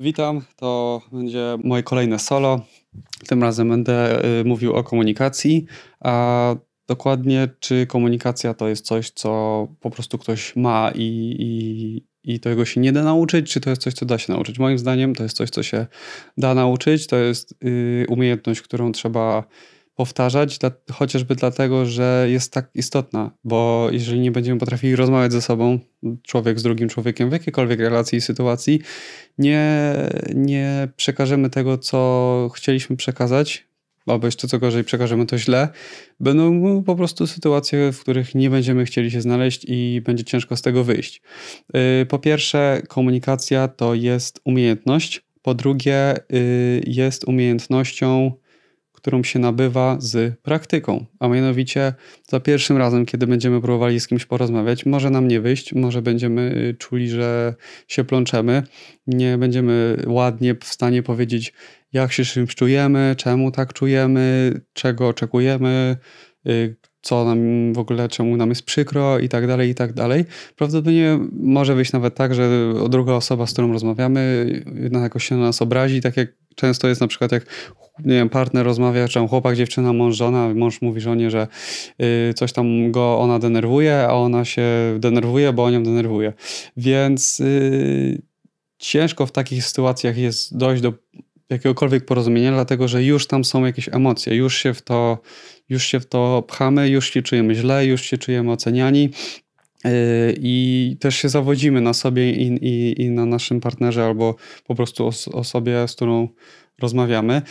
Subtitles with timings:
[0.00, 2.60] Witam, to będzie moje kolejne solo.
[3.28, 5.66] Tym razem będę y, mówił o komunikacji,
[6.00, 6.54] a
[6.88, 12.64] dokładnie czy komunikacja to jest coś, co po prostu ktoś ma i, i, i tego
[12.64, 14.58] się nie da nauczyć, czy to jest coś, co da się nauczyć.
[14.58, 15.86] Moim zdaniem to jest coś, co się
[16.38, 19.44] da nauczyć, to jest y, umiejętność, którą trzeba
[20.00, 25.42] powtarzać, dla, chociażby dlatego, że jest tak istotna, bo jeżeli nie będziemy potrafili rozmawiać ze
[25.42, 25.78] sobą,
[26.22, 28.80] człowiek z drugim człowiekiem w jakiejkolwiek relacji i sytuacji,
[29.38, 29.94] nie,
[30.34, 33.66] nie przekażemy tego, co chcieliśmy przekazać,
[34.06, 35.68] albo jeszcze co gorzej, przekażemy to źle,
[36.20, 40.62] będą po prostu sytuacje, w których nie będziemy chcieli się znaleźć i będzie ciężko z
[40.62, 41.22] tego wyjść.
[42.02, 45.22] Y, po pierwsze, komunikacja to jest umiejętność.
[45.42, 48.32] Po drugie, y, jest umiejętnością
[49.00, 51.06] którą się nabywa z praktyką.
[51.20, 51.94] A mianowicie
[52.28, 56.54] za pierwszym razem, kiedy będziemy próbowali z kimś porozmawiać, może nam nie wyjść, może będziemy
[56.56, 57.54] y, czuli, że
[57.88, 58.62] się plączemy,
[59.06, 61.52] nie będziemy ładnie w stanie powiedzieć,
[61.92, 65.96] jak się czymś czujemy, czemu tak czujemy, czego oczekujemy,
[66.46, 70.24] y, co nam w ogóle, czemu nam jest przykro i tak dalej, i tak dalej.
[70.56, 74.46] Prawdopodobnie może wyjść nawet tak, że druga osoba, z którą rozmawiamy,
[74.92, 77.46] jakoś się na nas obrazi, tak jak często jest na przykład jak
[77.98, 81.48] nie wiem, partner rozmawia, czy tam chłopak, dziewczyna, mąż, żona, mąż mówi żonie, że
[82.30, 84.64] y, coś tam go ona denerwuje, a ona się
[84.98, 86.32] denerwuje, bo on ją denerwuje.
[86.76, 88.22] Więc y,
[88.78, 90.92] ciężko w takich sytuacjach jest dojść do
[91.50, 95.18] jakiegokolwiek porozumienia, dlatego że już tam są jakieś emocje, już się w to,
[95.68, 99.10] już się w to pchamy, już się czujemy źle, już się czujemy oceniani.
[99.86, 104.74] Y, I też się zawodzimy na sobie i, i, i na naszym partnerze, albo po
[104.74, 106.28] prostu os osobie, z którą
[106.78, 107.42] rozmawiamy.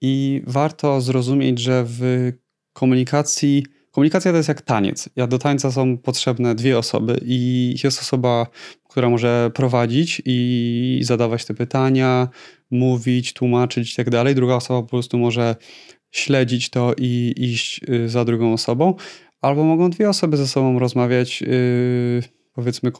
[0.00, 2.32] I warto zrozumieć, że w
[2.72, 5.08] komunikacji, komunikacja to jest jak taniec.
[5.16, 8.46] Ja do tańca są potrzebne dwie osoby i jest osoba,
[8.88, 12.28] która może prowadzić i zadawać te pytania,
[12.70, 14.34] mówić, tłumaczyć i tak dalej.
[14.34, 15.56] Druga osoba po prostu może
[16.10, 18.94] śledzić to i iść y, za drugą osobą.
[19.40, 22.22] Albo mogą dwie osoby ze sobą rozmawiać, yy,
[22.52, 22.92] powiedzmy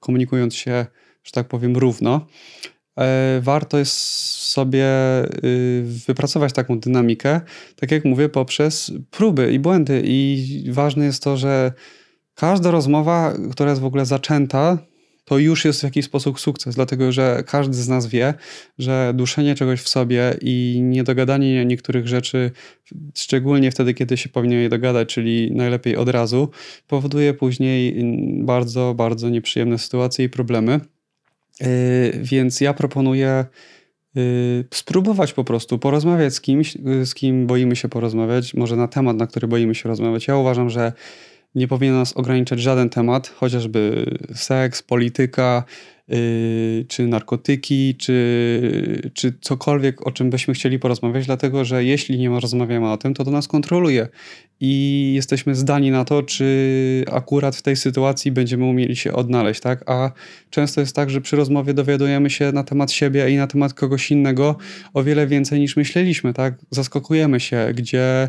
[0.00, 0.86] komunikując się,
[1.24, 2.26] że tak powiem, równo.
[2.98, 3.96] E, warto jest
[4.56, 4.86] sobie
[5.44, 7.40] y, wypracować taką dynamikę,
[7.76, 10.02] tak jak mówię, poprzez próby i błędy.
[10.04, 11.72] I ważne jest to, że
[12.34, 14.78] każda rozmowa, która jest w ogóle zaczęta,
[15.24, 18.34] to już jest w jakiś sposób sukces, dlatego że każdy z nas wie,
[18.78, 22.50] że duszenie czegoś w sobie i niedogadanie niektórych rzeczy,
[23.14, 26.50] szczególnie wtedy, kiedy się powinno je dogadać, czyli najlepiej od razu,
[26.86, 28.04] powoduje później
[28.44, 30.80] bardzo, bardzo nieprzyjemne sytuacje i problemy.
[31.60, 31.66] Yy,
[32.22, 33.44] więc ja proponuję
[34.14, 38.88] yy, spróbować po prostu porozmawiać z kimś, yy, z kim boimy się porozmawiać, może na
[38.88, 40.28] temat, na który boimy się rozmawiać.
[40.28, 40.92] Ja uważam, że
[41.56, 45.64] nie powinien nas ograniczać żaden temat, chociażby seks, polityka,
[46.08, 52.40] yy, czy narkotyki, czy, czy cokolwiek, o czym byśmy chcieli porozmawiać, dlatego że jeśli nie
[52.40, 54.08] rozmawiamy o tym, to to nas kontroluje
[54.60, 59.90] i jesteśmy zdani na to, czy akurat w tej sytuacji będziemy umieli się odnaleźć, tak?
[59.90, 60.10] A
[60.50, 64.10] często jest tak, że przy rozmowie dowiadujemy się na temat siebie i na temat kogoś
[64.10, 64.56] innego
[64.94, 66.54] o wiele więcej niż myśleliśmy, tak?
[66.70, 68.28] Zaskakujemy się, gdzie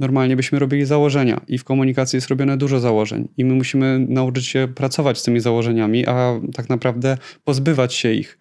[0.00, 4.46] normalnie byśmy robili założenia i w komunikacji jest robione dużo założeń i my musimy nauczyć
[4.46, 8.38] się pracować z tymi założeniami, a tak naprawdę pozbywać się ich.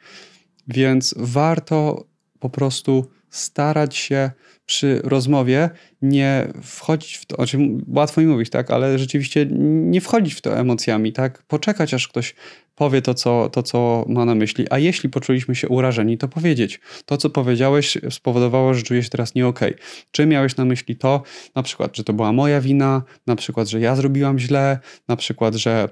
[0.68, 2.06] Więc warto
[2.40, 4.32] po prostu starać się
[4.70, 5.70] przy rozmowie
[6.02, 9.48] nie wchodzić w to, o czym łatwo mi mówić, tak, ale rzeczywiście
[9.92, 12.36] nie wchodzić w to emocjami, tak, poczekać aż ktoś
[12.76, 16.80] powie to co, to, co ma na myśli, a jeśli poczuliśmy się urażeni, to powiedzieć.
[17.06, 19.76] To, co powiedziałeś spowodowało, że czuję się teraz nie okej.
[19.76, 19.86] Okay.
[20.12, 21.24] Czy miałeś na myśli to,
[21.56, 25.56] na przykład, że to była moja wina, na przykład, że ja zrobiłam źle, na przykład,
[25.56, 25.90] że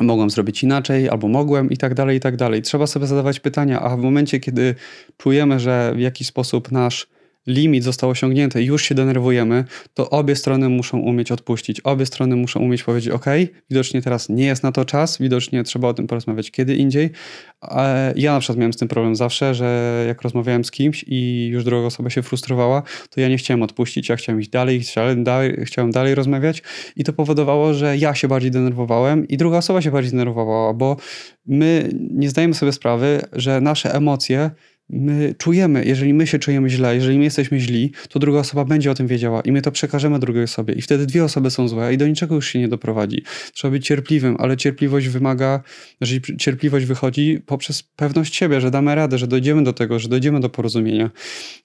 [0.00, 2.62] mogłem zrobić inaczej, albo mogłem i tak dalej, i tak dalej.
[2.62, 4.74] Trzeba sobie zadawać pytania, a w momencie, kiedy
[5.16, 7.06] czujemy, że w jakiś sposób nasz
[7.46, 9.64] limit został osiągnięty już się denerwujemy,
[9.94, 11.80] to obie strony muszą umieć odpuścić.
[11.80, 13.26] Obie strony muszą umieć powiedzieć: OK,
[13.70, 17.10] widocznie teraz nie jest na to czas, widocznie trzeba o tym porozmawiać kiedy indziej.
[18.16, 21.64] Ja na przykład miałem z tym problem zawsze, że jak rozmawiałem z kimś i już
[21.64, 25.56] druga osoba się frustrowała, to ja nie chciałem odpuścić, ja chciałem iść dalej, chciałem dalej,
[25.64, 26.62] chciałem dalej rozmawiać
[26.96, 30.96] i to powodowało, że ja się bardziej denerwowałem i druga osoba się bardziej denerwowała, bo
[31.46, 34.50] my nie zdajemy sobie sprawy, że nasze emocje
[34.92, 38.90] my czujemy, jeżeli my się czujemy źle, jeżeli my jesteśmy źli, to druga osoba będzie
[38.90, 41.94] o tym wiedziała i my to przekażemy drugiej osobie i wtedy dwie osoby są złe
[41.94, 43.22] i do niczego już się nie doprowadzi.
[43.52, 45.62] Trzeba być cierpliwym, ale cierpliwość wymaga,
[46.00, 50.40] że cierpliwość wychodzi poprzez pewność siebie, że damy radę, że dojdziemy do tego, że dojdziemy
[50.40, 51.10] do porozumienia.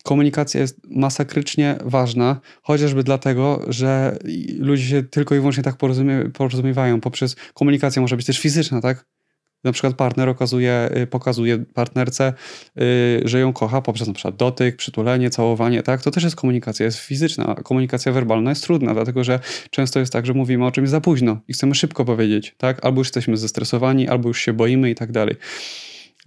[0.04, 4.18] Komunikacja jest masakrycznie ważna, chociażby dlatego, że
[4.60, 9.17] ludzie się tylko i wyłącznie tak porozumie, porozumiewają poprzez komunikację może być też fizyczna, tak?
[9.64, 12.34] Na przykład partner okazuje, y, pokazuje partnerce,
[12.82, 16.02] y, że ją kocha poprzez na przykład dotyk, przytulenie, całowanie, tak?
[16.02, 17.56] To też jest komunikacja, jest fizyczna.
[17.56, 19.40] Komunikacja werbalna jest trudna, dlatego że
[19.70, 22.86] często jest tak, że mówimy o czymś za późno i chcemy szybko powiedzieć, tak?
[22.86, 25.36] Albo już jesteśmy zestresowani, albo już się boimy i tak dalej.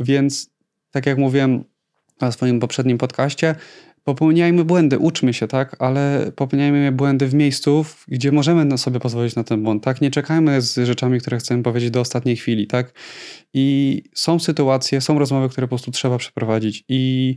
[0.01, 0.51] Więc
[0.91, 1.65] tak jak mówiłem
[2.21, 3.55] na swoim poprzednim podcaście,
[4.05, 9.45] popełniajmy błędy, uczmy się, tak, ale popełniajmy błędy w miejscu, gdzie możemy sobie pozwolić na
[9.45, 12.93] ten błąd, tak, nie czekajmy z rzeczami, które chcemy powiedzieć do ostatniej chwili, tak,
[13.55, 16.85] i są sytuacje, są rozmowy, które po prostu trzeba przeprowadzić.
[16.89, 17.37] I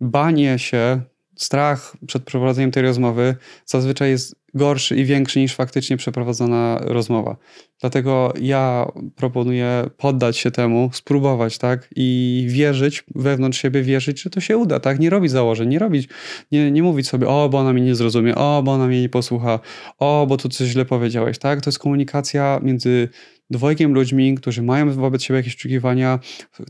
[0.00, 1.00] banie się,
[1.36, 3.36] strach przed przeprowadzeniem tej rozmowy
[3.66, 7.36] zazwyczaj jest gorszy i większy niż faktycznie przeprowadzona rozmowa.
[7.80, 8.86] Dlatego ja
[9.16, 11.88] proponuję poddać się temu, spróbować, tak?
[11.96, 14.98] I wierzyć, wewnątrz siebie wierzyć, że to się uda, tak?
[14.98, 16.08] Nie robić założeń, nie robić,
[16.52, 19.08] nie, nie mówić sobie, o, bo ona mnie nie zrozumie, o, bo ona mnie nie
[19.08, 19.60] posłucha,
[19.98, 21.60] o, bo tu coś źle powiedziałeś, tak?
[21.60, 23.08] To jest komunikacja między
[23.50, 26.18] dwojgiem ludźmi, którzy mają wobec siebie jakieś oczekiwania,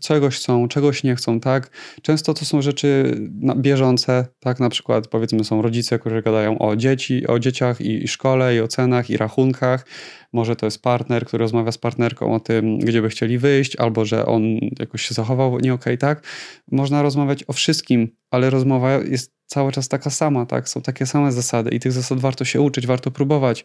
[0.00, 1.70] czegoś chcą, czegoś nie chcą, tak?
[2.02, 3.20] Często to są rzeczy
[3.56, 4.60] bieżące, tak?
[4.60, 8.60] Na przykład powiedzmy są rodzice, którzy gadają o dzieci, o dzieciach i, i szkole, i
[8.60, 9.86] o cenach, i rachunkach.
[10.32, 14.04] Może to jest partner, który rozmawia z partnerką o tym, gdzie by chcieli wyjść, albo
[14.04, 14.42] że on
[14.78, 16.26] jakoś się zachował nie okej, okay, tak?
[16.70, 20.68] Można rozmawiać o wszystkim, ale rozmowa jest cały czas taka sama, tak?
[20.68, 23.64] Są takie same zasady i tych zasad warto się uczyć, warto próbować,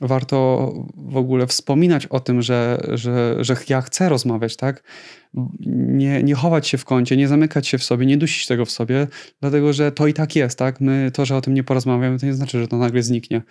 [0.00, 4.82] warto w ogóle wspominać o tym, że, że, że ja chcę rozmawiać, tak?
[5.66, 8.70] Nie, nie chować się w kącie, nie zamykać się w sobie, nie dusić tego w
[8.70, 9.06] sobie,
[9.40, 10.80] dlatego że to i tak jest, tak?
[10.80, 13.42] My to, że o tym nie porozmawiamy, to nie znaczy, że to nagle zniknie.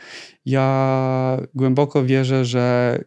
[0.45, 3.00] Ja głęboko wierzę, że,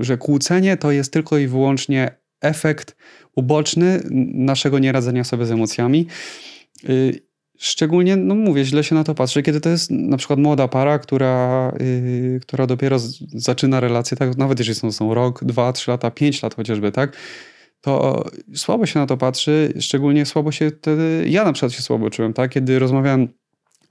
[0.00, 2.96] że kłócenie to jest tylko i wyłącznie efekt
[3.36, 4.00] uboczny
[4.34, 6.06] naszego nieradzenia sobie z emocjami.
[6.88, 7.20] Y,
[7.58, 10.98] szczególnie, no mówię, źle się na to patrzy, kiedy to jest na przykład młoda para,
[10.98, 15.90] która, yy, która dopiero z, zaczyna relację, tak, nawet jeżeli są, są rok, dwa, trzy
[15.90, 17.16] lata, pięć lat chociażby, tak,
[17.80, 18.24] to
[18.54, 22.32] słabo się na to patrzy, szczególnie słabo się wtedy, ja na przykład się słabo czułem,
[22.32, 23.28] tak, kiedy rozmawiałem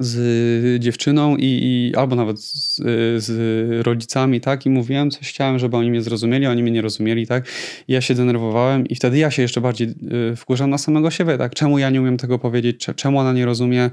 [0.03, 2.75] z dziewczyną i, i albo nawet z,
[3.23, 7.27] z, rodzicami, tak, i mówiłem coś, chciałem, żeby oni mnie zrozumieli, oni mnie nie rozumieli,
[7.27, 7.47] tak,
[7.87, 9.87] I ja się denerwowałem i wtedy ja się jeszcze bardziej
[10.31, 13.45] y, wkurzam na samego siebie, tak, czemu ja nie umiem tego powiedzieć, czemu ona nie
[13.45, 13.89] rozumie,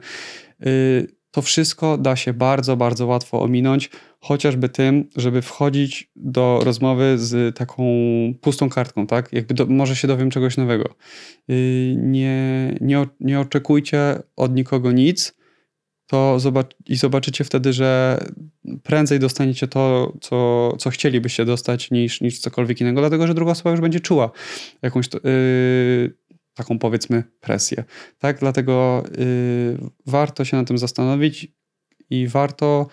[0.67, 3.91] y, to wszystko da się bardzo, bardzo łatwo ominąć,
[4.21, 7.85] chociażby tym, żeby wchodzić do rozmowy z taką
[8.41, 9.33] pustą kartką, tak?
[9.33, 10.95] Jakby do, może się dowiem czegoś nowego.
[11.51, 15.38] Y, nie, nie, nie oczekujcie od nikogo nic,
[16.09, 18.19] to zobac i zobaczycie wtedy, że
[18.83, 23.71] prędzej dostaniecie to, co, co chcielibyście dostać, niż, niż cokolwiek innego, dlatego że druga osoba
[23.71, 24.31] już będzie czuła
[24.83, 26.15] jakąś yy,
[26.55, 27.85] taką powiedzmy presję.
[28.19, 31.47] Tak, dlatego yy, warto się na tym zastanowić
[32.11, 32.87] i warto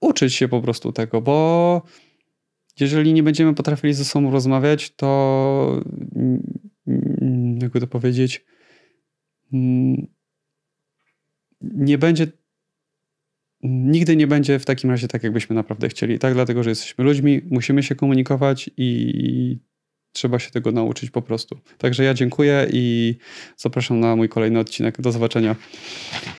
[0.00, 1.82] uczyć się po prostu tego, bo
[2.80, 5.80] jeżeli nie będziemy potrafili ze sobą rozmawiać, to
[6.16, 8.44] mm, jakby to powiedzieć,
[9.52, 10.06] mm,
[11.60, 12.26] nie będzie
[13.62, 16.18] nigdy nie będzie w takim razie tak, jakbyśmy naprawdę chcieli.
[16.18, 19.58] Tak, dlatego, że jesteśmy ludźmi, musimy się komunikować i
[20.12, 21.58] trzeba się tego nauczyć po prostu.
[21.78, 23.16] Także ja dziękuję i
[23.56, 25.00] zapraszam na mój kolejny odcinek.
[25.00, 25.56] Do zobaczenia.